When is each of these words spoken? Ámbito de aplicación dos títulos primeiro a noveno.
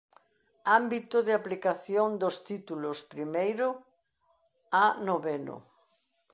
Ámbito 0.79 1.17
de 1.27 1.33
aplicación 1.39 2.09
dos 2.21 2.35
títulos 2.49 2.97
primeiro 3.13 3.67
a 4.81 4.83
noveno. 5.07 5.57